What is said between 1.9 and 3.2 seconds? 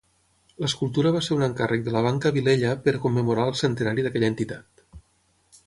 la Banca Vilella, per